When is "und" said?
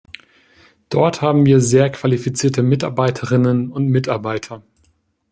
3.71-3.85